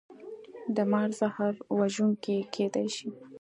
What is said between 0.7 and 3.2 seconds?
د مار زهر وژونکي کیدی شي